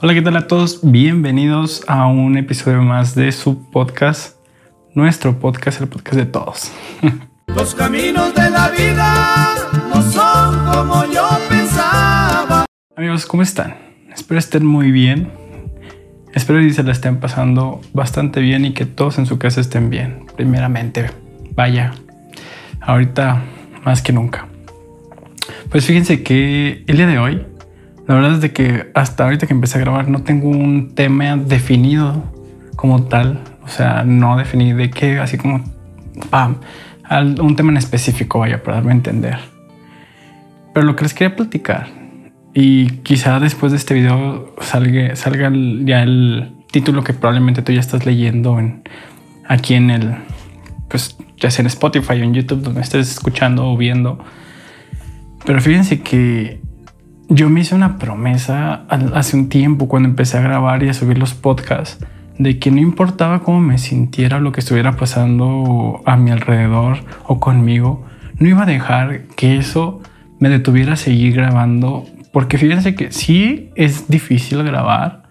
[0.00, 0.80] Hola, ¿qué tal a todos?
[0.82, 4.36] Bienvenidos a un episodio más de su podcast,
[4.92, 6.72] nuestro podcast, el podcast de todos.
[7.46, 9.54] Los caminos de la vida
[9.88, 12.66] no son como yo pensaba.
[12.96, 13.76] Amigos, ¿cómo están?
[14.12, 15.30] Espero estén muy bien.
[16.34, 19.90] Espero que se la estén pasando bastante bien y que todos en su casa estén
[19.90, 20.26] bien.
[20.34, 21.10] Primeramente,
[21.54, 21.92] vaya,
[22.80, 23.44] ahorita
[23.84, 24.48] más que nunca.
[25.70, 27.46] Pues fíjense que el día de hoy,
[28.06, 31.36] la verdad es de que hasta ahorita que empecé a grabar no tengo un tema
[31.36, 32.22] definido
[32.76, 33.40] como tal.
[33.62, 35.64] O sea, no definí de qué, así como,
[36.28, 36.56] pam,
[37.40, 39.38] un tema en específico, vaya, para darme a entender.
[40.74, 41.88] Pero lo que les quería platicar,
[42.52, 45.50] y quizá después de este video salga, salga
[45.80, 48.82] ya el título que probablemente tú ya estás leyendo en,
[49.48, 50.14] aquí en el,
[50.88, 54.22] pues ya sea en Spotify o en YouTube, donde estés escuchando o viendo
[55.44, 56.60] pero fíjense que
[57.28, 61.18] yo me hice una promesa hace un tiempo cuando empecé a grabar y a subir
[61.18, 61.98] los podcasts
[62.38, 67.38] de que no importaba cómo me sintiera lo que estuviera pasando a mi alrededor o
[67.38, 68.04] conmigo,
[68.38, 70.00] no iba a dejar que eso
[70.40, 75.22] me detuviera a seguir grabando, porque fíjense que sí es difícil grabar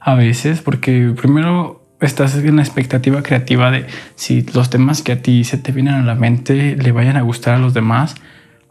[0.00, 3.86] a veces, porque primero estás en la expectativa creativa de
[4.16, 7.22] si los temas que a ti se te vienen a la mente le vayan a
[7.22, 8.16] gustar a los demás,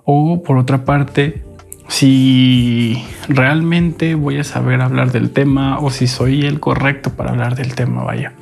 [0.03, 1.43] o por otra parte,
[1.89, 7.55] si realmente voy a saber hablar del tema o si soy el correcto para hablar
[7.55, 8.33] del tema, vaya.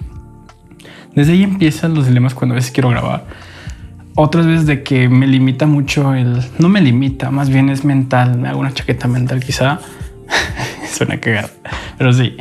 [1.16, 3.26] Desde ahí empiezan los dilemas cuando a veces quiero grabar.
[4.16, 6.44] Otras veces de que me limita mucho el...
[6.60, 8.38] No me limita, más bien es mental.
[8.38, 9.80] Me hago una chaqueta mental quizá.
[10.92, 11.50] Suena cagada.
[11.98, 12.36] Pero sí.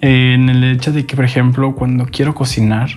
[0.00, 2.90] en el hecho de que, por ejemplo, cuando quiero cocinar,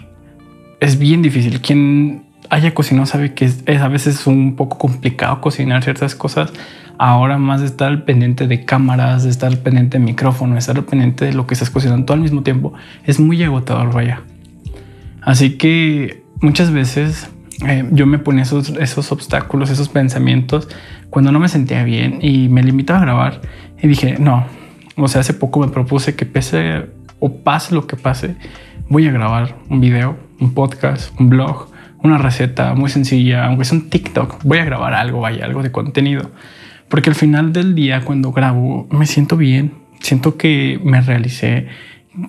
[0.80, 1.62] es bien difícil.
[1.62, 6.52] Quien haya cocinado sabe que es, a veces un poco complicado cocinar ciertas cosas.
[7.06, 11.26] Ahora más de estar pendiente de cámaras, de estar pendiente de micrófono, de estar pendiente
[11.26, 12.72] de lo que estás cocinando todo al mismo tiempo,
[13.04, 14.22] es muy agotador, vaya.
[15.22, 17.30] Así que muchas veces
[17.68, 20.70] eh, yo me ponía esos, esos obstáculos, esos pensamientos
[21.10, 23.42] cuando no me sentía bien y me limitaba a grabar
[23.82, 24.46] y dije, no,
[24.96, 26.86] o sea, hace poco me propuse que pese
[27.20, 28.38] o pase lo que pase,
[28.88, 31.68] voy a grabar un video, un podcast, un blog,
[32.02, 35.74] una receta muy sencilla, aunque es un TikTok, voy a grabar algo, vaya, algo de
[35.74, 36.32] contenido.
[36.94, 41.66] Porque al final del día, cuando grabo, me siento bien, siento que me realicé,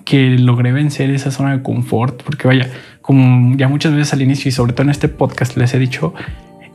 [0.05, 2.67] que logré vencer esa zona de confort, porque vaya,
[2.99, 6.15] como ya muchas veces al inicio y sobre todo en este podcast les he dicho,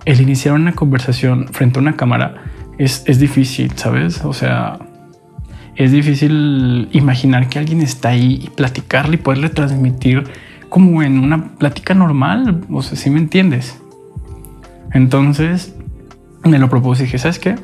[0.05, 2.45] el iniciar una conversación frente a una cámara
[2.79, 4.25] es, es difícil, ¿sabes?
[4.25, 4.79] O sea,
[5.75, 10.29] es difícil imaginar que alguien está ahí y platicarle y poderle transmitir
[10.69, 13.83] como en una plática normal, o sea, si me entiendes.
[14.93, 15.75] Entonces
[16.45, 17.57] me lo propuse y dije, ¿sabes qué?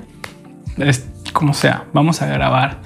[0.78, 2.80] Es como sea, vamos a grabar.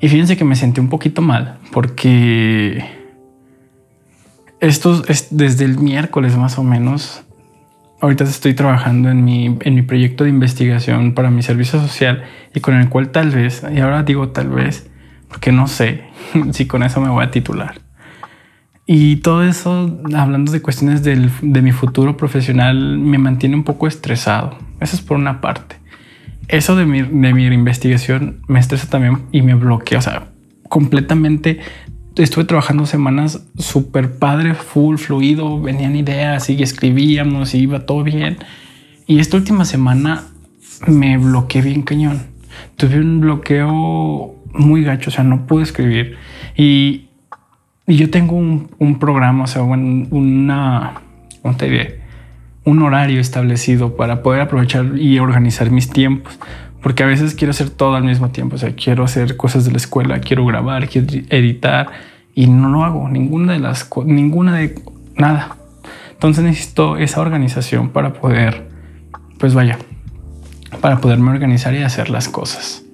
[0.00, 2.84] Y fíjense que me sentí un poquito mal porque
[4.60, 7.22] esto es desde el miércoles más o menos.
[8.00, 12.24] Ahorita estoy trabajando en mi, en mi proyecto de investigación para mi servicio social
[12.54, 14.90] y con el cual tal vez, y ahora digo tal vez,
[15.28, 16.04] porque no sé
[16.52, 17.86] si con eso me voy a titular
[18.86, 23.88] y todo eso, hablando de cuestiones del, de mi futuro profesional, me mantiene un poco
[23.88, 24.56] estresado.
[24.80, 25.76] Eso es por una parte.
[26.48, 29.98] Eso de mi, de mi investigación me estresa también y me bloquea.
[29.98, 30.28] O sea,
[30.68, 31.60] completamente
[32.16, 38.38] estuve trabajando semanas súper padre, full, fluido, venían ideas y escribíamos y iba todo bien.
[39.06, 40.24] Y esta última semana
[40.86, 42.22] me bloqueé bien cañón.
[42.76, 46.16] Tuve un bloqueo muy gacho, o sea, no pude escribir.
[46.56, 47.08] Y,
[47.86, 50.94] y yo tengo un, programa, o sea, una,
[51.42, 52.00] ¿cómo te diré?
[52.66, 56.38] Un horario establecido para poder aprovechar y organizar mis tiempos.
[56.82, 58.56] Porque a veces quiero hacer todo al mismo tiempo.
[58.56, 61.88] O sea, quiero hacer cosas de la escuela, quiero grabar, quiero editar
[62.34, 63.08] y no lo hago.
[63.08, 64.74] Ninguna de las ninguna de
[65.16, 65.56] nada.
[66.12, 68.68] Entonces necesito esa organización para poder,
[69.38, 69.78] pues vaya,
[70.80, 72.84] para poderme organizar y hacer las cosas.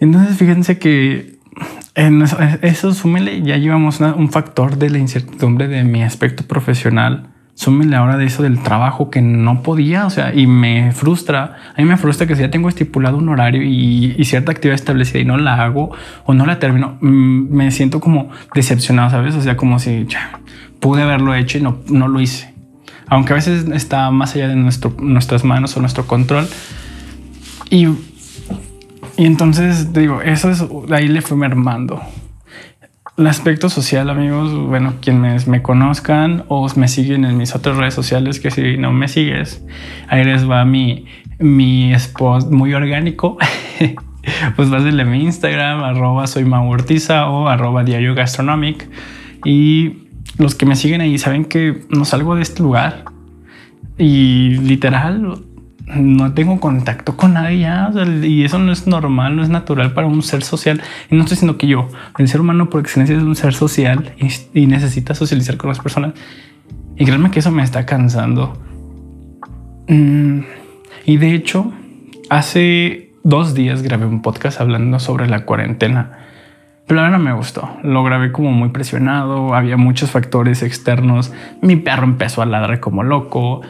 [0.00, 1.38] Entonces fíjense que
[1.94, 2.22] en
[2.62, 7.29] eso, súmele, ya llevamos un factor de la incertidumbre de mi aspecto profesional.
[7.60, 11.58] Súmele ahora de eso del trabajo que no podía, o sea, y me frustra.
[11.76, 15.18] A mí me frustra que si ya tengo estipulado un horario y, cierta actividad establecida
[15.18, 15.90] y no la hago
[16.24, 19.34] o no la termino, mm, me siento como decepcionado, ¿sabes?
[19.34, 20.40] O sea, como si ya,
[20.78, 22.54] pude haberlo hecho y no, no lo hice.
[23.08, 26.48] Aunque a veces está más allá de nuestro, nuestras manos o nuestro control.
[27.68, 27.88] Y
[29.18, 32.00] y entonces digo, eso es, ahí le fui mermando.
[33.16, 37.92] El aspecto social, amigos, bueno, quienes me conozcan o me siguen en mis otras redes
[37.92, 39.62] sociales, que si no me sigues,
[40.08, 41.06] ahí les va mi,
[41.38, 43.36] mi spot muy orgánico.
[44.56, 48.88] pues pásenle mi Instagram, arroba soy Ortiza o arroba diario gastronomic.
[49.44, 50.08] Y
[50.38, 53.04] los que me siguen ahí saben que no salgo de este lugar.
[53.98, 55.42] Y literal,
[55.96, 57.68] no tengo contacto con nadie
[58.22, 60.80] y eso no es normal, no es natural para un ser social.
[61.10, 61.88] Y no estoy diciendo que yo,
[62.18, 64.14] el ser humano por excelencia es un ser social
[64.54, 66.14] y, necesita socializar con las personas.
[66.96, 68.56] Y créanme que eso me está cansando.
[69.88, 70.40] Mm,
[71.06, 71.72] y de hecho,
[72.28, 76.18] hace dos días grabé un podcast hablando sobre la cuarentena.
[76.90, 77.70] Pero ahora me gustó.
[77.84, 79.54] Lo grabé como muy presionado.
[79.54, 81.32] Había muchos factores externos.
[81.62, 83.60] Mi perro empezó a ladrar como loco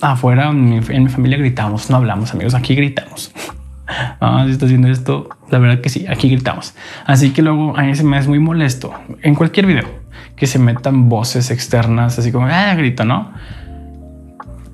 [0.00, 3.32] afuera en mi, familia gritamos, no hablamos amigos, aquí gritamos.
[4.20, 6.74] Ah, si estás viendo esto, la verdad que sí, aquí gritamos.
[7.06, 8.92] Así que luego a mí se me es muy molesto
[9.22, 9.88] en cualquier video
[10.36, 13.32] que se metan voces externas, así como, ah, grito, ¿no?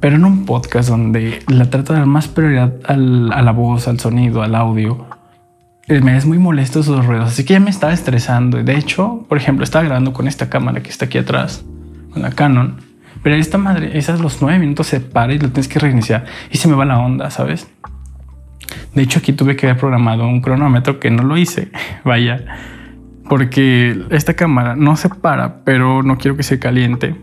[0.00, 4.00] Pero en un podcast donde la trato de dar más prioridad a la voz, al
[4.00, 5.06] sonido, al audio,
[5.86, 7.28] eh, me es muy molesto esos ruidos.
[7.28, 8.62] Así que ya me estaba estresando.
[8.62, 11.64] De hecho, por ejemplo, estaba grabando con esta cámara que está aquí atrás,
[12.12, 12.93] con la Canon
[13.24, 16.58] pero esta madre, esas los nueve minutos se para y lo tienes que reiniciar y
[16.58, 17.66] se me va la onda, ¿sabes?
[18.94, 21.70] De hecho, aquí tuve que haber programado un cronómetro que no lo hice.
[22.04, 22.44] Vaya,
[23.28, 27.16] porque esta cámara no se para, pero no quiero que se caliente.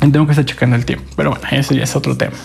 [0.00, 1.06] Tengo que estar checando el tiempo.
[1.16, 2.36] Pero bueno, eso ya es otro tema.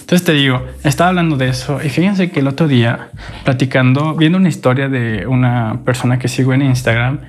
[0.00, 3.08] Entonces te digo, estaba hablando de eso y fíjense que el otro día,
[3.44, 7.20] platicando, viendo una historia de una persona que sigo en Instagram,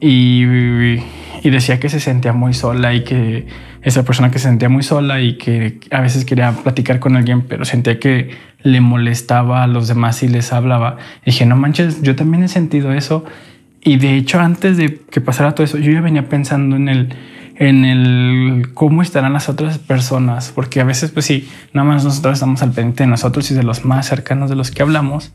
[0.00, 1.00] y,
[1.42, 3.46] decía que se sentía muy sola y que
[3.82, 7.42] esa persona que se sentía muy sola y que a veces quería platicar con alguien,
[7.42, 8.30] pero sentía que
[8.62, 10.98] le molestaba a los demás y les hablaba.
[11.24, 13.24] Dije, no manches, yo también he sentido eso.
[13.82, 17.14] Y de hecho, antes de que pasara todo eso, yo ya venía pensando en el,
[17.56, 22.34] en el cómo estarán las otras personas, porque a veces, pues sí, nada más nosotros
[22.34, 25.32] estamos al pendiente de nosotros y de los más cercanos de los que hablamos,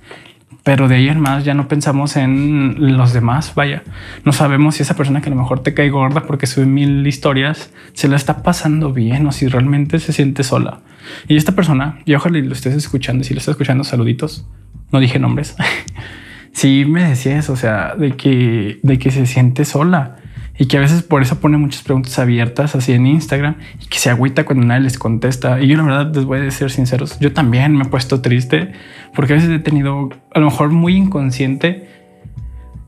[0.64, 3.54] pero de ahí en más ya no pensamos en los demás.
[3.56, 3.84] Vaya,
[4.24, 7.06] no sabemos si esa persona que a lo mejor te cae gorda porque sube mil
[7.06, 10.82] historias se la está pasando bien o si realmente se siente sola.
[11.28, 14.48] Y esta persona, y ojalá lo estés escuchando, si lo estás escuchando, saluditos.
[14.92, 15.56] No dije nombres.
[16.54, 20.18] sí me decía eso, o sea, de que, de que se siente sola
[20.58, 23.98] y que a veces por eso pone muchas preguntas abiertas así en Instagram y que
[23.98, 25.62] se agüita cuando nadie les contesta.
[25.62, 28.72] Y yo la verdad les voy a ser sinceros, yo también me he puesto triste
[29.16, 31.88] porque a veces he tenido a lo mejor muy inconsciente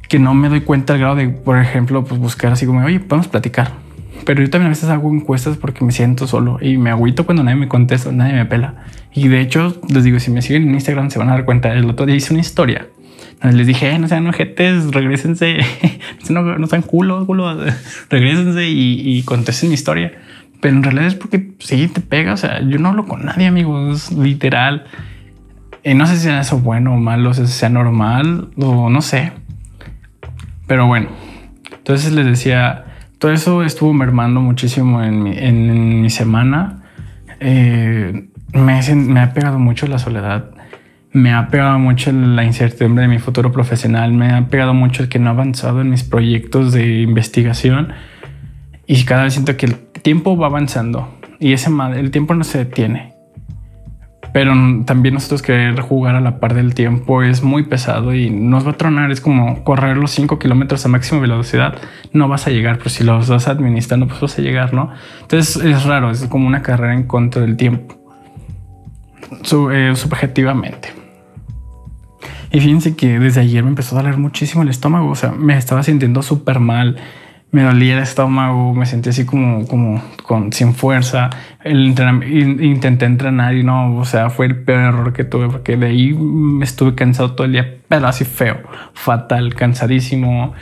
[0.08, 3.00] que no me doy cuenta al grado de, por ejemplo, pues buscar así como, oye,
[3.00, 3.72] podemos platicar.
[4.24, 7.44] Pero yo también a veces hago encuestas porque me siento solo y me agüito cuando
[7.44, 8.86] nadie me contesta, nadie me pela.
[9.14, 11.74] Y de hecho, les digo, si me siguen en Instagram se van a dar cuenta.
[11.74, 12.88] El otro día hice una historia
[13.52, 15.60] les dije, eh, no sean ojetes, regresense,
[16.30, 17.58] no, no sean culos, culos,
[18.10, 20.14] regresense y, y contesten mi historia.
[20.62, 22.34] Pero en realidad es porque sí te pega.
[22.34, 24.86] O sea, yo no hablo con nadie, amigos, literal.
[25.84, 29.34] Y no sé si sea eso bueno o malo, si sea normal o no sé.
[30.66, 31.10] Pero bueno,
[31.72, 32.86] entonces les decía,
[33.20, 36.82] todo eso estuvo mermando muchísimo en mi, semana.
[37.40, 40.55] Eh, me ha pegado mucho la soledad
[41.16, 45.08] me ha pegado mucho la incertidumbre de mi futuro profesional, me ha pegado mucho el
[45.08, 47.94] que no he avanzado en mis proyectos de investigación
[48.86, 52.58] y cada vez siento que el tiempo va avanzando y ese el tiempo no se
[52.58, 53.14] detiene.
[54.34, 54.54] Pero
[54.86, 58.72] también nosotros querer jugar a la par del tiempo es muy pesado y nos va
[58.72, 59.10] a tronar.
[59.10, 61.76] Es como correr los 5 kilómetros a máxima velocidad.
[62.12, 64.92] No vas a llegar, pero si los vas administrando, pues vas a llegar, ¿no?
[65.22, 67.96] Entonces es raro, es como una carrera en contra del tiempo.
[69.72, 71.05] Eh, subjetivamente.
[72.56, 75.10] Y fíjense que desde ayer me empezó a doler muchísimo el estómago.
[75.10, 76.96] O sea, me estaba sintiendo súper mal.
[77.52, 81.32] Me dolía el estómago, me sentí así como, como con, sin fuerza.
[81.66, 81.88] El
[82.62, 86.14] intenté entrenar y no, o sea, fue el peor error que tuve porque de ahí
[86.14, 88.62] me estuve cansado todo el día, pero así feo,
[88.94, 90.54] fatal, cansadísimo.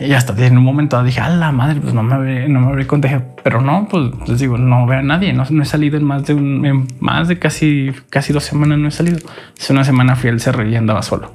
[0.00, 2.68] Y hasta en un momento dije, a la madre, pues no me habré, no me
[2.68, 3.24] habré contagiado.
[3.44, 5.34] Pero no, pues les digo, no veo a nadie.
[5.34, 8.88] No, no he salido en más de un, más de casi, casi dos semanas no
[8.88, 9.18] he salido.
[9.58, 11.34] Hace una semana fui al cerro y andaba solo.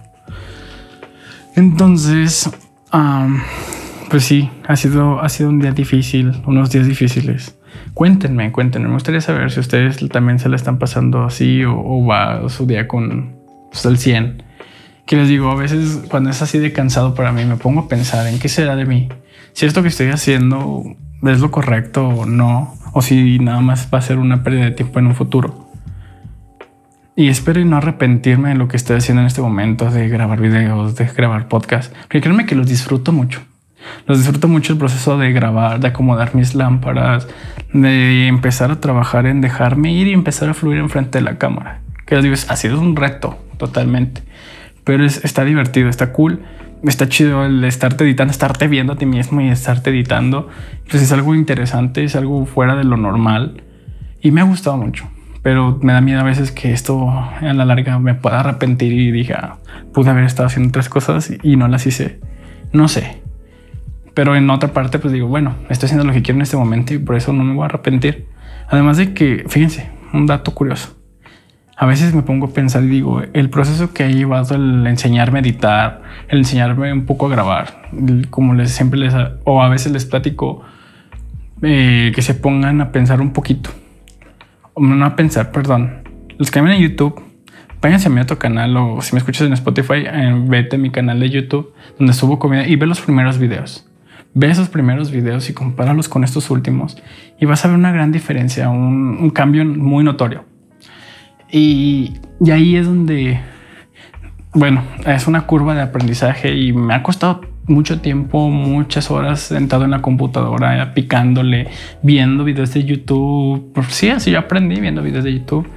[1.56, 2.50] Entonces,
[4.10, 7.58] pues sí, ha sido, ha sido un día difícil, unos días difíciles.
[7.94, 8.88] Cuéntenme, cuéntenme.
[8.88, 12.88] Me gustaría saber si ustedes también se le están pasando así o, va su día
[12.88, 13.36] con
[13.72, 14.44] pues, el 100
[15.06, 17.88] que les digo, a veces cuando es así de cansado para mí, me pongo a
[17.88, 19.10] pensar en qué será de mí.
[19.54, 20.84] Si esto que estoy haciendo
[21.24, 24.72] es lo correcto o no, o si nada más va a ser una pérdida de
[24.72, 25.70] tiempo en un futuro.
[27.16, 30.96] Y espero no arrepentirme de lo que estoy haciendo en este momento, de grabar videos,
[30.96, 33.42] de grabar podcast, porque créanme que los disfruto mucho.
[34.08, 37.28] Los disfruto mucho el proceso de grabar, de acomodar mis lámparas,
[37.72, 41.82] de empezar a trabajar en dejarme ir y empezar a fluir enfrente de la cámara.
[42.06, 44.24] Que les digo, ha sido un reto, totalmente.
[44.86, 46.44] Pero está divertido, está cool.
[46.84, 50.48] Está chido el estarte editando, estarte viendo a ti mismo y estarte editando.
[50.90, 53.64] Pues es algo interesante, es algo fuera de lo normal.
[54.22, 55.10] Y me ha gustado mucho.
[55.42, 59.12] Pero me da miedo a veces que esto a la larga me pueda arrepentir y
[59.12, 59.58] diga,
[59.94, 62.20] pude haber estado haciendo otras cosas y no las hice.
[62.72, 63.22] No sé.
[64.14, 66.94] Pero en otra parte, pues digo, bueno, estoy haciendo lo que quiero en este momento
[66.94, 68.28] y por eso no me voy a arrepentir.
[68.70, 70.95] Además de que, fíjense, un dato curioso.
[71.78, 75.40] A veces me pongo a pensar y digo, el proceso que ha llevado el enseñarme
[75.40, 77.90] a editar, el enseñarme un poco a grabar,
[78.30, 79.14] como les siempre les,
[79.44, 80.64] o a veces les platico,
[81.62, 83.72] eh, que se pongan a pensar un poquito.
[84.74, 86.04] O no a pensar, perdón.
[86.38, 87.22] Los que ven en YouTube,
[87.82, 90.92] váyanse a mi otro canal o si me escuchas en Spotify, eh, vete a mi
[90.92, 93.90] canal de YouTube donde subo comida y ve los primeros videos.
[94.34, 96.98] Ve esos primeros videos y compáralos con estos últimos
[97.40, 100.44] y vas a ver una gran diferencia, un, cambio muy notorio.
[101.52, 102.14] Y,
[102.52, 103.40] ahí es donde,
[104.54, 109.86] bueno, es una curva de aprendizaje y me ha costado mucho tiempo, muchas horas sentado
[109.86, 111.68] en la computadora, picándole,
[112.04, 113.74] viendo videos de YouTube.
[113.90, 115.68] Sí, así yo aprendí viendo videos de YouTube,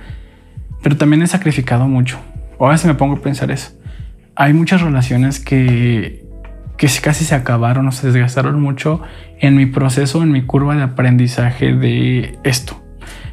[0.83, 2.19] pero también he sacrificado mucho.
[2.59, 3.73] Ahora si me pongo a pensar eso.
[4.35, 6.25] Hay muchas relaciones que,
[6.77, 9.03] que casi se acabaron o se desgastaron mucho
[9.41, 12.88] en mi proceso, en mi curva de aprendizaje de esto.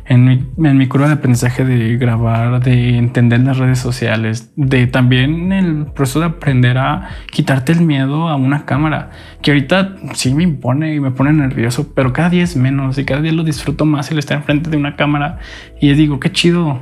[0.08, 4.86] En mi, en mi, curva de aprendizaje de grabar, de entender las redes sociales, de
[4.86, 9.10] también el proceso de aprender a quitarte el miedo a una cámara,
[9.42, 13.06] que ahorita sí me impone y me pone nervioso, pero cada día es menos y
[13.06, 15.40] cada día lo disfruto más el estar enfrente de una cámara
[15.82, 16.80] y digo, qué chido,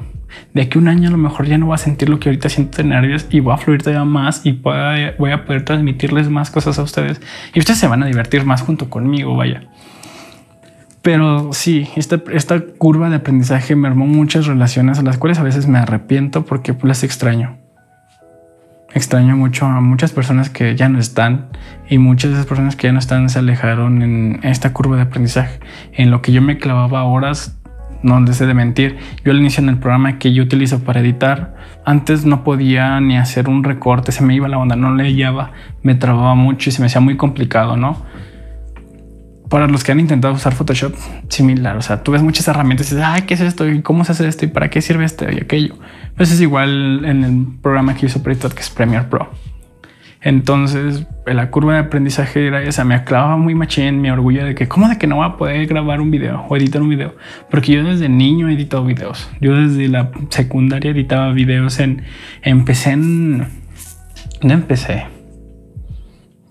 [0.54, 2.50] de aquí un año a lo mejor ya no voy a sentir lo que ahorita
[2.50, 6.52] siento de nervios y voy a fluir todavía más y voy a poder transmitirles más
[6.52, 7.22] cosas a ustedes
[7.54, 9.70] y ustedes se van a divertir más junto conmigo, vaya.
[11.04, 15.44] Pero sí, esta, esta curva de aprendizaje me armó muchas relaciones a las cuales a
[15.44, 17.58] veces me arrepiento porque las extraño.
[18.94, 21.50] Extraño mucho a muchas personas que ya no están
[21.90, 25.02] y muchas de esas personas que ya no están se alejaron en esta curva de
[25.02, 25.60] aprendizaje.
[25.92, 27.60] En lo que yo me clavaba horas
[28.02, 28.98] no deseo de mentir.
[29.26, 31.56] Yo al inicio en el programa que yo utilizo para editar,
[31.86, 35.14] antes no podía ni hacer un recorte, se me iba la onda, no le
[35.82, 37.98] me trababa mucho y se me hacía muy complicado, ¿no?
[39.54, 40.96] Para los que han intentado usar Photoshop,
[41.30, 43.70] similar, o sea, tú ves muchas herramientas y dices, ay, ¿qué es esto?
[43.70, 44.46] ¿Y cómo se hace esto?
[44.46, 45.76] ¿Y para qué sirve esto y aquello?
[46.18, 49.30] Pues es igual en el programa que uso editar, que es Premiere Pro.
[50.22, 52.84] Entonces, la curva de aprendizaje era esa.
[52.84, 55.68] Me aclavaba muy machín mi orgullo de que, ¿cómo de que no voy a poder
[55.68, 57.16] grabar un video o editar un video?
[57.52, 59.30] Porque yo desde niño he editado videos.
[59.40, 62.02] Yo desde la secundaria editaba videos en.
[62.42, 63.50] Empecé en.
[64.42, 65.23] ¿Dónde empecé?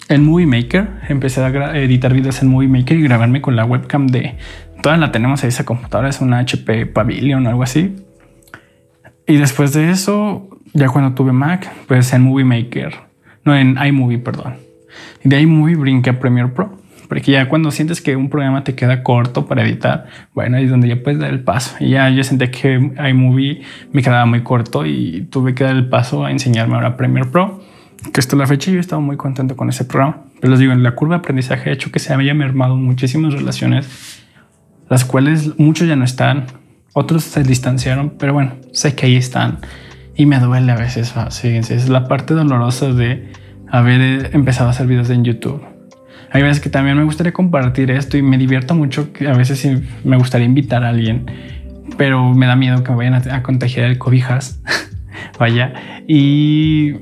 [0.09, 0.89] En Movie Maker.
[1.09, 4.37] Empecé a editar videos en Movie Maker y grabarme con la webcam de.
[4.83, 7.97] Toda la tenemos ahí, esa computadora es una HP Pavilion o algo así.
[9.27, 13.13] Y después de eso, ya cuando tuve Mac, pues en Movie Maker
[13.45, 14.55] no, en iMovie, perdón.
[15.25, 16.79] Y de iMovie brinqué a Premiere Pro.
[17.09, 20.71] Porque ya cuando sientes que un programa te queda corto para editar, bueno, ahí es
[20.71, 21.77] donde ya puedes dar el paso.
[21.81, 25.89] Y ya yo sentí que iMovie me quedaba muy corto y tuve que dar el
[25.89, 27.61] paso a enseñarme ahora Premiere Pro.
[28.13, 30.25] Que esto la fecha yo he estado muy contento con ese programa.
[30.41, 33.33] Pero les digo, en la curva de aprendizaje ha hecho que se haya mermado muchísimas
[33.33, 34.21] relaciones,
[34.89, 36.47] las cuales muchos ya no están,
[36.95, 39.61] otros se distanciaron, pero bueno, sé que ahí están
[40.15, 43.33] y me duele a veces, fíjense, es la parte dolorosa de
[43.71, 45.63] haber eh, empezado a hacer videos en YouTube.
[46.31, 49.67] Hay veces que también me gustaría compartir esto y me divierto mucho, que a veces
[50.05, 51.27] me gustaría invitar a alguien,
[51.97, 54.61] pero me da miedo que me vayan a, contagiar el cobijas,
[55.39, 55.73] vaya,
[56.07, 56.95] y,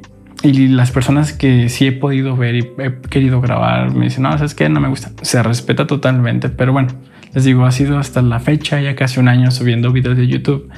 [0.42, 4.34] y las personas que sí he podido ver y he querido grabar me dicen, no,
[4.34, 6.88] es que no me gusta, se respeta totalmente, pero bueno,
[7.34, 10.68] les digo, ha sido hasta la fecha, ya casi un año subiendo videos de YouTube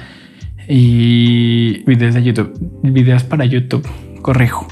[0.67, 2.53] y videos de YouTube,
[2.83, 3.87] videos para YouTube,
[4.21, 4.67] corrijo.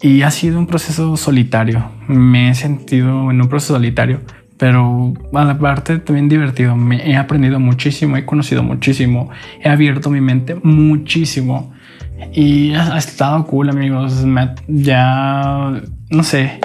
[0.00, 1.90] Y ha sido un proceso solitario.
[2.06, 4.20] Me he sentido en un proceso solitario,
[4.56, 6.76] pero a la parte también divertido.
[6.76, 9.30] Me he aprendido muchísimo, he conocido muchísimo,
[9.62, 11.72] he abierto mi mente muchísimo
[12.32, 14.24] y ha, estado cool, amigos.
[14.66, 16.60] ya no sé,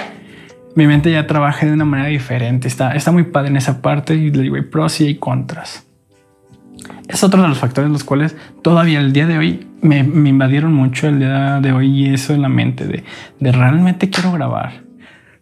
[0.75, 2.67] mi mente ya trabaja de una manera diferente.
[2.67, 5.85] Está, está muy padre en esa parte y le digo, hay pros y hay contras
[7.07, 11.07] es otro de los factores los cuales todavía el día de hoy me, invadieron mucho
[11.07, 13.03] el día de hoy y eso en la mente de,
[13.39, 14.83] de realmente quiero grabar,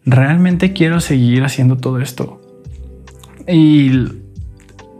[0.05, 2.41] realmente quiero seguir haciendo todo esto.
[3.47, 4.07] Y,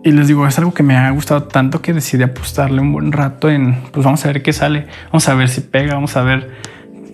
[0.03, 3.11] y les digo, es algo que me ha gustado tanto que decidí apostarle un buen
[3.11, 6.23] rato en, pues vamos a ver qué sale, vamos a ver si pega, vamos a
[6.23, 6.49] ver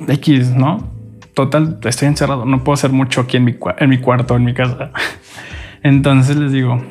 [0.08, 0.90] X, ¿no?
[1.34, 4.54] Total, estoy encerrado, no puedo hacer mucho aquí en mi, en mi cuarto, en mi
[4.54, 4.92] casa.
[5.84, 6.82] Entonces les digo,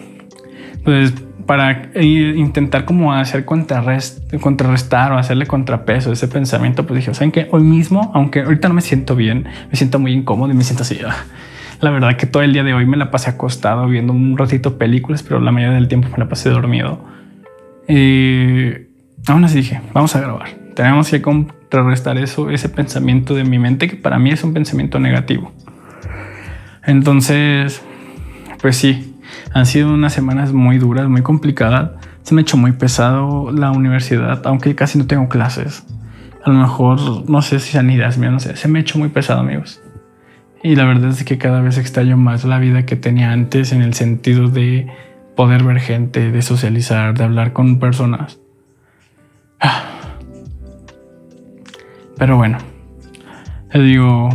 [0.85, 1.15] pues
[1.47, 7.49] para intentar como hacer contrarrestar o hacerle contrapeso a ese pensamiento, pues dije, ¿saben qué?
[7.53, 10.83] Hoy mismo, aunque ahorita no me siento bien, me siento muy incómodo y me siento
[10.83, 10.99] así.
[11.81, 14.79] La verdad que todo el día de hoy me la pasé acostado viendo un ratito
[14.79, 17.05] películas, pero la mayoría del tiempo me la pasé dormido.
[17.89, 18.73] Y
[19.27, 20.49] aún así dije, vamos a grabar.
[20.75, 24.99] Tenemos que contrarrestar eso, ese pensamiento de mi mente que para mí es un pensamiento
[24.99, 25.53] negativo.
[26.85, 27.83] Entonces,
[28.61, 29.15] pues sí,
[29.53, 31.91] han sido unas semanas muy duras, muy complicadas.
[32.23, 35.85] Se me ha hecho muy pesado la universidad, aunque casi no tengo clases.
[36.45, 38.57] A lo mejor, no sé si sean ideas mías, no sé.
[38.57, 39.81] Se me ha muy pesado, amigos.
[40.63, 43.83] Y la verdad es que cada vez extraño más la vida que tenía antes en
[43.83, 44.87] el sentido de
[45.37, 48.41] poder ver gente, de socializar, de hablar con personas.
[49.61, 49.85] Ah.
[52.19, 52.59] Pero bueno,
[53.73, 54.31] les digo,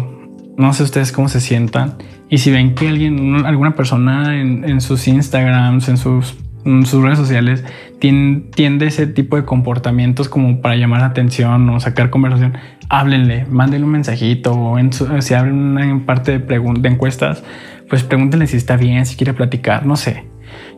[0.58, 1.96] no sé ustedes cómo se sientan.
[2.30, 7.66] Y si ven que alguien, alguna persona en, sus Instagrams, en sus, redes sociales,
[8.00, 12.54] tiende, ese tipo de comportamientos como para llamar la atención o sacar conversación,
[12.92, 17.44] háblenle, mándenle un mensajito o en si abren una parte de, de encuestas,
[17.90, 20.26] pues pregúntenle si está bien, si quiere platicar, no sé.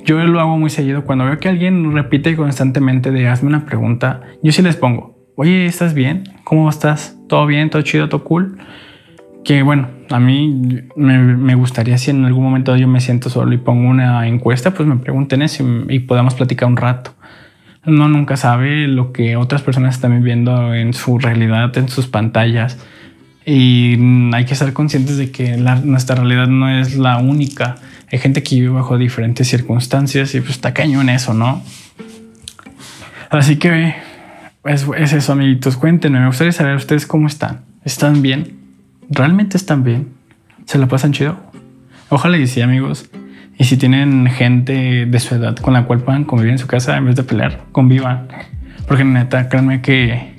[0.05, 1.05] Yo lo hago muy seguido.
[1.05, 5.65] Cuando veo que alguien repite constantemente de hazme una pregunta, yo sí les pongo, oye,
[5.65, 6.23] ¿estás bien?
[6.43, 7.17] ¿Cómo estás?
[7.27, 7.71] ¿Todo bien?
[7.71, 8.07] ¿Todo chido?
[8.09, 8.59] ¿Todo cool?
[9.43, 13.57] que bueno, a mí me, gustaría si en algún momento yo me siento solo y
[13.57, 17.11] pongo una encuesta, pues me pregunten eso y, podamos platicar un rato.
[17.85, 22.77] Uno nunca sabe lo que otras personas están viviendo en su realidad, en sus pantallas.
[23.45, 23.97] Y
[24.33, 27.75] hay que estar conscientes de que nuestra realidad no es la única.
[28.11, 31.61] Hay gente que vive bajo diferentes circunstancias y pues está cañón eso, ¿no?
[33.29, 33.95] Así que
[34.63, 35.75] es, es eso, amiguitos.
[35.75, 37.61] Cuéntenme, me gustaría saber ustedes cómo están.
[37.83, 38.63] ¿Están bien?
[39.09, 40.09] realmente están bien,
[40.65, 41.37] se la pasan chido.
[42.09, 43.09] Ojalá y sí, amigos.
[43.57, 46.97] Y si tienen gente de su edad con la cual puedan convivir en su casa
[46.97, 48.27] en vez de pelear, convivan.
[48.87, 50.35] Porque neta, créanme que,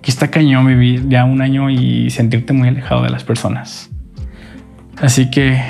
[0.00, 3.90] que está cañón vivir ya un año y sentirte muy alejado de las personas.
[5.00, 5.60] Así que,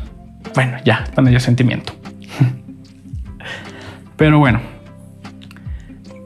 [0.54, 1.92] bueno, ya, cuando yo sentimiento.
[4.16, 4.60] Pero bueno,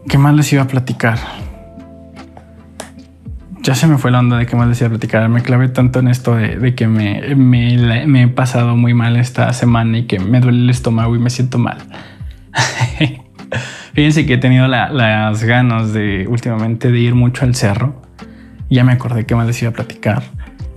[0.09, 1.19] ¿qué más les iba a platicar?
[3.65, 5.27] Ya se me fue la onda de que más decía platicar.
[5.31, 9.99] Me clavé tanto en esto de, que me, me, he pasado muy mal esta semana
[9.99, 11.79] y que me duele el estómago y me siento mal.
[13.95, 18.03] Fíjense que he tenido las ganas de últimamente de ir mucho al cerro.
[18.69, 20.23] Ya me acordé que más les iba a platicar.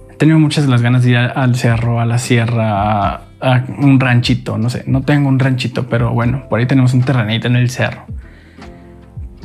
[0.10, 4.00] He tenido muchas las ganas de ir al cerro, a la sierra, a, a un
[4.00, 4.58] ranchito.
[4.58, 7.70] No sé, no tengo un ranchito, pero bueno, por ahí tenemos un terrenito en el
[7.70, 8.06] cerro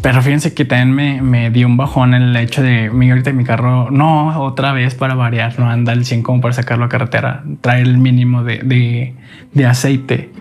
[0.03, 3.45] pero fíjense que también me, me dio un bajón el hecho de mi ahorita mi
[3.45, 7.45] carro, no, otra vez para variar, no anda el 100 como para sacarlo a carretera,
[7.61, 9.15] trae el mínimo de, de,
[9.55, 10.33] de aceite.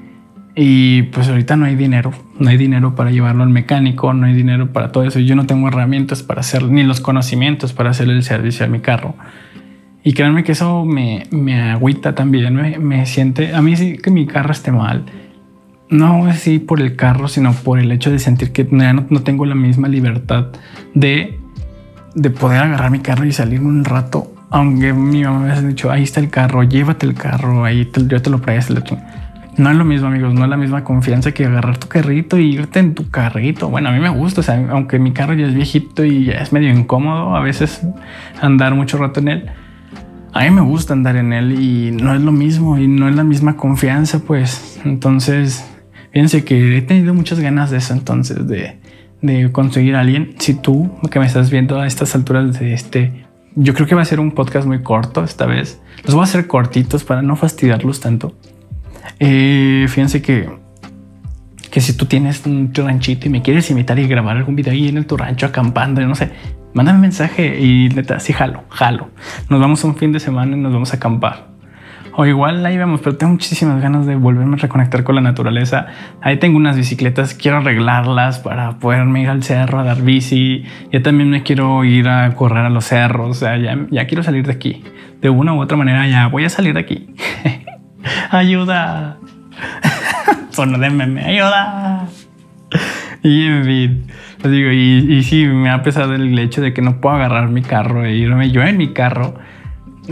[0.56, 4.34] Y pues ahorita no hay dinero, no hay dinero para llevarlo al mecánico, no hay
[4.34, 5.20] dinero para todo eso.
[5.20, 8.80] Yo no tengo herramientas para hacer, ni los conocimientos para hacer el servicio a mi
[8.80, 9.16] carro.
[10.04, 14.10] Y créanme que eso me, me agüita también, me, me siente, a mí sí que
[14.10, 15.06] mi carro esté mal
[15.92, 19.46] no así por el carro, sino por el hecho de sentir que no, no tengo
[19.46, 20.48] la misma libertad
[20.96, 21.38] de,
[22.16, 24.34] de poder agarrar mi carro y salir un rato.
[24.50, 28.22] Aunque mi mamá me ha dicho, ahí está el carro, llévate el carro, ahí yo
[28.22, 28.98] te lo presto.
[29.58, 32.54] No es lo mismo, amigos, no es la misma confianza que agarrar tu carrito y
[32.54, 33.70] irte en tu carrito.
[33.70, 36.36] Bueno, a mí me gusta, o sea, aunque mi carro ya es viejito y ya
[36.36, 37.86] es medio incómodo a veces
[38.42, 39.50] andar mucho rato en él.
[40.34, 43.16] A mí me gusta andar en él y no es lo mismo y no es
[43.16, 44.80] la misma confianza, pues.
[44.86, 45.71] Entonces,
[46.12, 48.78] Fíjense que he tenido muchas ganas de eso entonces, de,
[49.22, 50.36] de conseguir a alguien.
[50.40, 54.02] Si tú que me estás viendo a estas alturas de este, yo creo que va
[54.02, 55.82] a ser un podcast muy corto esta vez.
[56.04, 58.36] Los voy a hacer cortitos para no fastidiarlos tanto.
[59.20, 60.50] Eh, fíjense que,
[61.70, 64.88] que si tú tienes un ranchito y me quieres invitar y grabar algún video ahí
[64.88, 66.32] en tu rancho acampando, no sé,
[66.74, 69.10] mándame un mensaje y neta, sí, jalo, jalo.
[69.50, 71.51] Nos vamos un fin de semana y nos vamos a acampar.
[72.14, 75.88] O igual ahí vemos, pero tengo muchísimas ganas de volverme a reconectar con la naturaleza.
[76.22, 80.64] Ahí tengo unas bicicletas, quiero arreglarlas para poderme ir al cerro a dar bici.
[80.92, 83.30] Ya también me quiero ir a correr a los cerros.
[83.30, 84.84] O sea, ya, ya quiero salir de aquí.
[85.22, 87.16] De una u otra manera, ya voy a salir de aquí.
[88.30, 89.18] ayuda.
[90.50, 92.08] Sono de ayuda.
[93.24, 94.08] Y en fin,
[94.44, 97.62] digo, y, y sí, me ha pesado el hecho de que no puedo agarrar mi
[97.62, 99.36] carro e irme yo en mi carro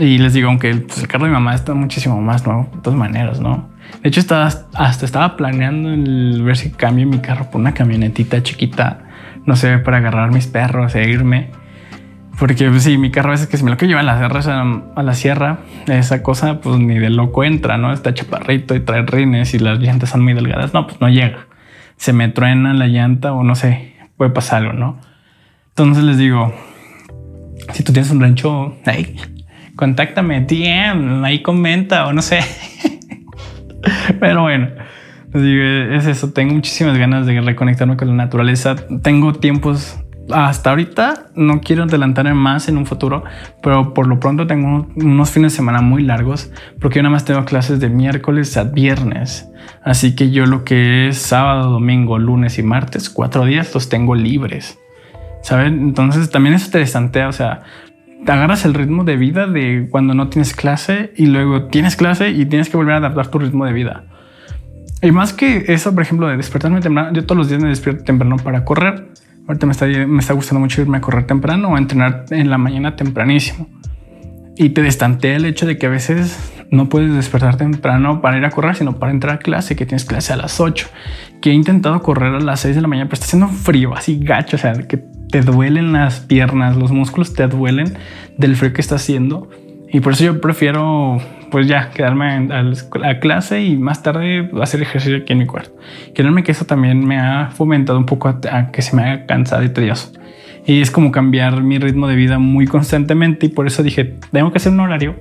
[0.00, 2.98] y les digo, aunque el carro de mi mamá está muchísimo más nuevo, de todas
[2.98, 3.68] maneras, ¿no?
[4.02, 8.42] De hecho, estaba, hasta estaba planeando el ver si cambio mi carro por una camionetita
[8.42, 9.00] chiquita,
[9.44, 11.50] no sé, para agarrar mis perros e irme.
[12.38, 14.92] Porque pues, sí, mi carro a veces que si me lo que lleva a la,
[14.96, 17.92] a la sierra, esa cosa pues ni de loco entra, ¿no?
[17.92, 20.72] Está chaparrito y trae rines y las llantas son muy delgadas.
[20.72, 21.46] No, pues no llega.
[21.96, 24.98] se me truena la llanta o no sé, puede pasar algo, ¿no?
[25.68, 26.54] Entonces les digo,
[27.74, 29.16] si tú tienes un rancho, ahí,
[29.80, 32.38] contáctame, DM, ahí comenta o no sé.
[34.20, 34.68] Pero bueno,
[35.34, 35.64] digo,
[35.96, 38.76] es eso, tengo muchísimas ganas de reconectarme con la naturaleza.
[39.02, 39.98] Tengo tiempos
[40.32, 43.24] hasta ahorita no quiero adelantarme más en un futuro,
[43.62, 47.24] pero por lo pronto tengo unos fines de semana muy largos porque yo nada más
[47.24, 49.48] tengo clases de miércoles a viernes.
[49.82, 54.14] Así que yo lo que es sábado, domingo, lunes y martes, cuatro días los tengo
[54.14, 54.78] libres.
[55.42, 55.80] ¿Saben?
[55.80, 57.62] Entonces también eso te destantea, o sea,
[58.24, 62.30] te agarras el ritmo de vida de cuando no tienes clase y luego tienes clase
[62.30, 64.04] y tienes que volver a adaptar tu ritmo de vida.
[65.02, 68.04] Y más que eso, por ejemplo, de despertarme temprano, yo todos los días me despierto
[68.04, 69.08] temprano para correr.
[69.48, 72.58] Ahorita me está, me está gustando mucho irme a correr temprano o entrenar en la
[72.58, 73.66] mañana tempranísimo.
[74.56, 78.44] Y te destantea el hecho de que a veces no puedes despertar temprano para ir
[78.44, 80.86] a correr, sino para entrar a clase, que tienes clase a las 8.
[81.40, 84.20] Que he intentado correr a las 6 de la mañana, pero está haciendo frío, así
[84.22, 87.96] gacho, o sea, que te duelen las piernas, los músculos te duelen
[88.36, 89.48] del frío que está haciendo.
[89.92, 91.18] Y por eso yo prefiero
[91.50, 95.76] pues ya quedarme a la clase y más tarde hacer ejercicio aquí en mi cuarto.
[96.14, 99.64] Créanme que eso también me ha fomentado un poco a, que se me haga cansado
[99.64, 100.12] y tedioso.
[100.64, 104.52] Y es como cambiar mi ritmo de vida muy constantemente y por eso dije, tengo
[104.52, 105.16] que hacer un horario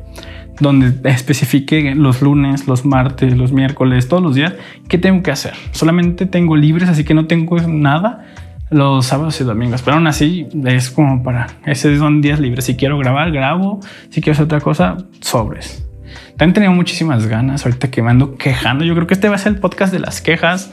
[0.60, 4.54] donde especifique los lunes, los martes, los miércoles, todos los días,
[4.88, 5.54] qué tengo que hacer.
[5.72, 8.26] Solamente tengo libres, así que no tengo nada
[8.70, 12.66] los sábados y domingos, pero aún así es como para, esos son días libres.
[12.66, 13.80] Si quiero grabar, grabo.
[14.10, 15.86] Si quiero hacer otra cosa, sobres.
[16.38, 18.86] También tenido muchísimas ganas ahorita que me ando quejando.
[18.86, 20.72] Yo creo que este va a ser el podcast de las quejas,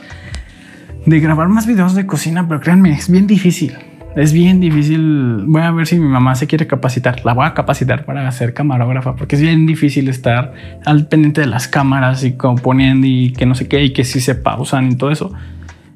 [1.04, 3.76] de grabar más videos de cocina, pero créanme, es bien difícil.
[4.14, 5.44] Es bien difícil.
[5.46, 7.24] Voy a ver si mi mamá se quiere capacitar.
[7.24, 10.54] La voy a capacitar para ser camarógrafa, porque es bien difícil estar
[10.86, 14.20] al pendiente de las cámaras y componiendo y que no sé qué, y que si
[14.20, 15.32] se pausan y todo eso.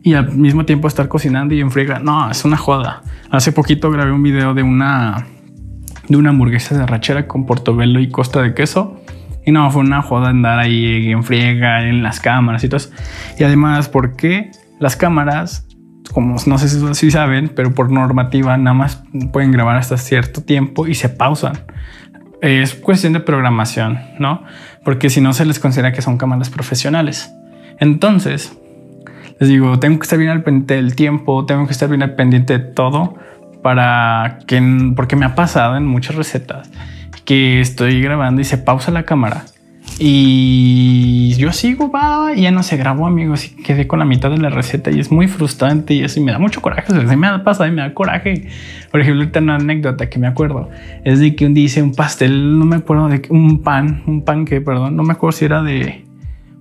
[0.02, 1.98] Y al mismo tiempo estar cocinando y en friega.
[1.98, 3.02] No, es una joda.
[3.30, 5.26] Hace poquito grabé un video de una
[6.08, 9.00] de una hamburguesa de rachera con portobello y costa de queso
[9.44, 12.80] y no, fue una joda andar ahí en friega, en las cámaras y todo.
[13.38, 15.66] Y además, porque las cámaras,
[16.12, 20.86] como no sé si, saben, pero por normativa nada más pueden grabar hasta cierto tiempo
[20.86, 21.54] y se pausan.
[22.42, 24.42] Es cuestión de programación, ¿no?
[24.84, 27.30] Porque si no se les considera que son cámaras profesionales.
[27.78, 28.58] Entonces,
[29.40, 32.14] les digo, tengo que estar bien al pendiente del tiempo, tengo que estar bien al
[32.14, 33.14] pendiente de todo
[33.62, 36.70] para que, porque me ha pasado en muchas recetas
[37.24, 39.44] que estoy grabando y se pausa la cámara.
[39.98, 44.30] Y yo sigo, va, y ya no se grabó, amigos, y quedé con la mitad
[44.30, 46.92] de la receta y es muy frustrante y eso me da mucho coraje.
[46.92, 48.48] O sea, me ha pasado y me da coraje.
[48.90, 50.68] Por ejemplo, ahorita una anécdota que me acuerdo
[51.04, 54.22] es de que un día hice un pastel, no me acuerdo de un pan, un
[54.22, 56.04] pan que, perdón, no me acuerdo si era de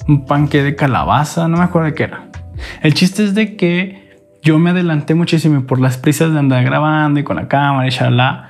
[0.07, 2.28] un pan que de calabaza, no me acuerdo de qué era.
[2.81, 4.09] El chiste es de que
[4.41, 7.91] yo me adelanté muchísimo por las prisas de andar grabando y con la cámara y
[7.91, 8.49] shalá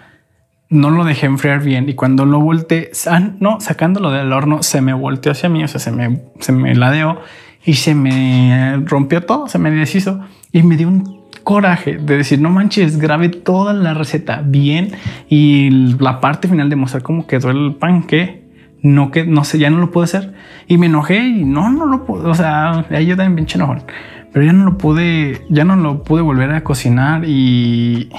[0.69, 2.91] no lo dejé enfriar bien y cuando lo volteé,
[3.39, 6.75] no, sacándolo del horno, se me volteó hacia mí, o sea, se me, se me
[6.75, 7.21] ladeó
[7.65, 10.19] y se me rompió todo, se me deshizo
[10.51, 14.91] y me dio un coraje de decir, no manches, grabé toda la receta bien
[15.27, 18.48] y la parte final de mostrar cómo quedó el pan que
[18.81, 20.33] no que no sé, ya no lo pude hacer
[20.67, 23.83] y me enojé y no, no lo pude, o sea, ahí yo también pinche enojón,
[24.31, 28.09] pero ya no lo pude, ya no lo pude volver a cocinar y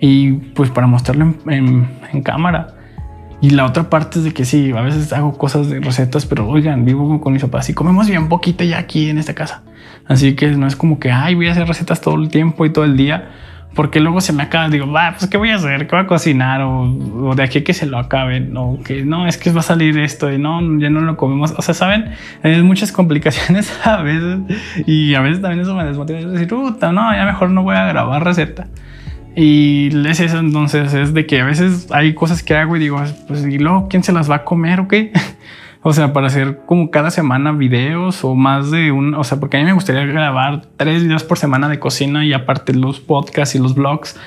[0.00, 2.74] y pues para mostrarlo en, cámara.
[3.42, 6.48] Y la otra parte es de que sí, a veces hago cosas de recetas, pero
[6.48, 9.62] oigan, vivo con mis papás y comemos bien poquito ya aquí en esta casa.
[10.06, 12.70] Así que no es como que, ay, voy a hacer recetas todo el tiempo y
[12.70, 13.30] todo el día,
[13.74, 16.06] porque luego se me acaba, digo, va, pues qué voy a hacer, qué voy a
[16.06, 19.62] cocinar o, de aquí que se lo acaben o que no, es que va a
[19.62, 21.54] salir esto y no, ya no lo comemos.
[21.56, 24.40] O sea, saben, hay muchas complicaciones a veces
[24.86, 26.18] y a veces también eso me desmotiva.
[26.18, 28.66] Es decir, puta, no, ya mejor no voy a grabar receta.
[29.36, 33.00] Y es eso, entonces es de que a veces hay cosas que hago y digo,
[33.28, 35.12] pues y luego quién se las va a comer o qué.
[35.82, 39.56] o sea, para hacer como cada semana videos o más de un, o sea, porque
[39.56, 43.54] a mí me gustaría grabar tres videos por semana de cocina y aparte los podcasts
[43.54, 44.18] y los vlogs.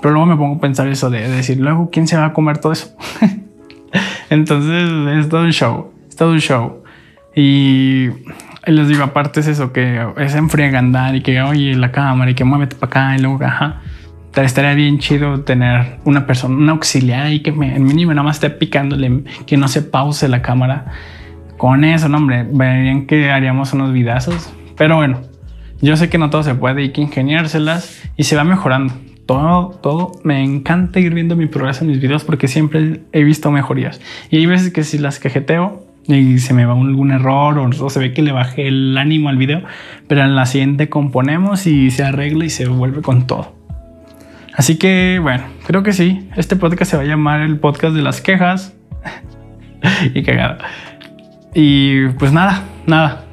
[0.00, 2.58] Pero luego me pongo a pensar eso de, decir, luego quién se va a comer
[2.58, 2.94] todo eso.
[4.30, 6.82] entonces es todo un show, es todo un show.
[7.34, 8.08] Y
[8.66, 12.34] les digo, aparte es eso, que es enfriega andar y que oye la cámara y
[12.34, 13.80] que muévete para acá y luego, ajá
[14.34, 18.36] estaría bien chido tener una persona, un auxiliar y que me, en mínimo nada más
[18.36, 20.86] esté picándole, que no se pause la cámara.
[21.56, 24.52] Con eso, no, hombre, verían que haríamos unos vidazos.
[24.76, 25.20] Pero bueno,
[25.80, 28.94] yo sé que no todo se puede, hay que ingeniárselas y se va mejorando.
[29.26, 33.50] Todo, todo, me encanta ir viendo mi progreso en mis videos porque siempre he visto
[33.50, 34.00] mejorías.
[34.30, 37.98] Y hay veces que si las cajeteo, y se me va algún error o, se
[37.98, 39.62] ve que le bajé el ánimo al video,
[40.06, 43.57] pero en la siguiente componemos y se arregla y se vuelve con todo.
[44.58, 48.02] Así que bueno, creo que sí, este podcast se va a llamar el podcast de
[48.02, 48.74] las quejas
[50.14, 50.58] y cagada.
[51.54, 53.24] Y pues nada, nada.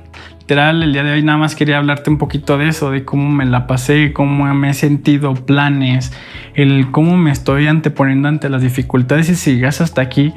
[0.41, 3.31] Literal, el día de hoy nada más quería hablarte un poquito de eso, de cómo
[3.31, 6.13] me la pasé, cómo me he sentido, planes,
[6.53, 10.31] el cómo me estoy anteponiendo ante las dificultades y si llegas hasta aquí,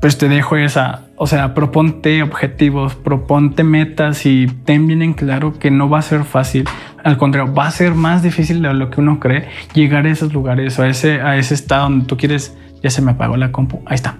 [0.00, 5.56] pues te dejo esa, o sea, proponte objetivos, proponte metas y ten bien en claro
[5.56, 6.64] que no va a ser fácil.
[7.04, 10.32] Al contrario, va a ser más difícil de lo que uno cree llegar a esos
[10.32, 12.56] lugares o a ese, a ese estado donde tú quieres.
[12.82, 13.82] Ya se me apagó la compu.
[13.86, 14.16] Ahí está.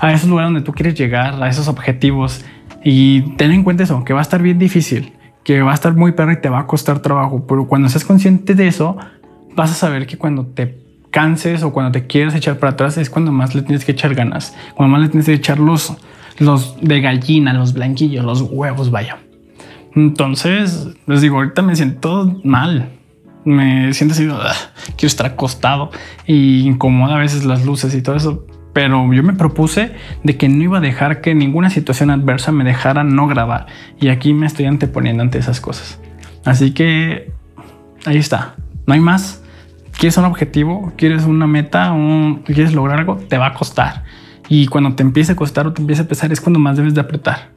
[0.00, 2.44] A esos lugares donde tú quieres llegar, a esos objetivos.
[2.84, 5.12] Y ten en cuenta eso, que va a estar bien difícil,
[5.44, 7.44] que va a estar muy perro y te va a costar trabajo.
[7.46, 8.96] Pero cuando seas consciente de eso,
[9.56, 10.78] vas a saber que cuando te
[11.10, 14.14] canses o cuando te quieres echar para atrás es cuando más le tienes que echar
[14.14, 15.94] ganas, cuando más le tienes que echar los,
[16.38, 19.18] los de gallina, los blanquillos, los huevos, vaya.
[19.94, 22.90] Entonces, les digo, ahorita me siento mal.
[23.44, 24.28] Me siento así,
[24.96, 25.90] quiero estar acostado
[26.26, 28.46] y incomoda a veces las luces y todo eso.
[28.72, 32.64] Pero yo me propuse de que no iba a dejar que ninguna situación adversa me
[32.64, 33.66] dejara no grabar.
[34.00, 36.00] Y aquí me estoy anteponiendo ante esas cosas.
[36.44, 37.32] Así que
[38.06, 38.54] ahí está.
[38.86, 39.42] No hay más
[39.98, 44.02] quieres un objetivo, quieres una meta, un, quieres lograr algo, te va a costar.
[44.48, 46.92] Y cuando te empiece a costar o te empiece a pesar es cuando más debes
[46.94, 47.51] de apretar.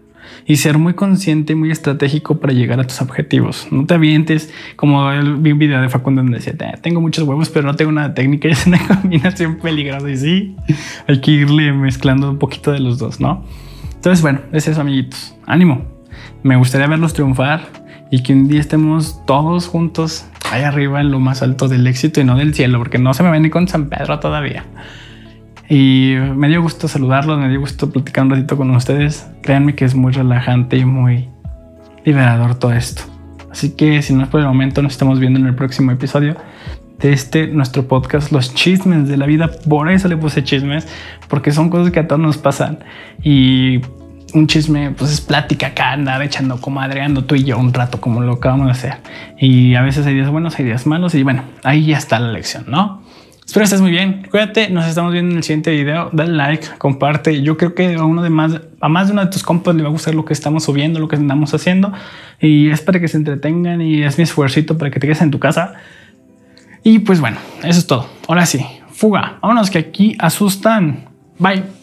[0.48, 3.68] Y ser muy consciente y muy estratégico para llegar a tus objetivos.
[3.72, 7.66] No te avientes, como vi un video de Facundo donde decía, tengo muchos huevos, pero
[7.66, 8.48] no tengo una técnica.
[8.56, 10.10] Es una combinación peligrosa.
[10.10, 10.56] Y sí,
[11.08, 13.44] hay que irle mezclando un poquito de los dos, ¿no?
[13.96, 15.36] Entonces, bueno, es eso, amiguitos.
[15.48, 15.84] Ánimo.
[16.44, 17.68] Me gustaría verlos triunfar
[18.12, 22.22] y que un día estemos todos juntos ahí arriba en lo más alto del éxito
[22.22, 24.66] y no del cielo, porque no se me ven con San Pedro todavía.
[25.70, 29.28] Y me dio gusto saludarlos, me dio gusto platicar un ratito con ustedes.
[29.42, 31.30] Créanme que es muy relajante y muy
[32.04, 33.04] liberador todo esto.
[33.52, 36.36] Así que si no es por el momento, nos estamos viendo en el próximo episodio
[37.00, 39.50] de este nuestro podcast, Los Chismes de la Vida.
[39.68, 40.88] Por eso le puse chismes,
[41.28, 42.80] porque son cosas que a todos nos pasan.
[43.24, 43.82] Y
[44.34, 48.22] un chisme, pues es plática acá, andar echando comadreando tú y yo un rato, como
[48.22, 48.94] lo acabamos de hacer.
[49.40, 52.32] Y a veces hay días buenos, hay días malos, y bueno, ahí ya está la
[52.32, 53.05] lección, ¿no?
[53.46, 54.28] Espero que estés muy bien.
[54.32, 56.10] Cuídate, nos estamos viendo en el siguiente video.
[56.12, 57.44] Dale like, comparte.
[57.44, 59.84] Yo creo que a uno de más, a más de uno de tus compas le
[59.84, 61.94] va a gustar lo que estamos subiendo, lo que estamos haciendo.
[62.42, 65.30] Y es para que se entretengan y es mi esfuerzo para que te quedes en
[65.30, 65.76] tu casa.
[66.84, 68.10] Y pues bueno, eso es todo.
[68.28, 69.38] Ahora sí, fuga.
[69.42, 71.06] Vámonos que aquí asustan.
[71.38, 71.75] Bye.